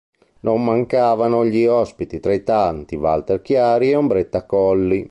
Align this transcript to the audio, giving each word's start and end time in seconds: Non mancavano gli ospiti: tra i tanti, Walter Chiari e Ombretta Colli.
Non 0.39 0.63
mancavano 0.63 1.45
gli 1.45 1.63
ospiti: 1.67 2.19
tra 2.19 2.33
i 2.33 2.41
tanti, 2.43 2.95
Walter 2.95 3.39
Chiari 3.43 3.91
e 3.91 3.95
Ombretta 3.95 4.47
Colli. 4.47 4.99